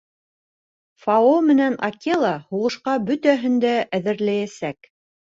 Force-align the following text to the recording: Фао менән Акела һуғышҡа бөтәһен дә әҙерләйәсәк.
Фао 1.01 1.33
менән 1.49 1.75
Акела 1.87 2.31
һуғышҡа 2.53 2.95
бөтәһен 3.09 3.59
дә 3.65 3.75
әҙерләйәсәк. 3.99 4.89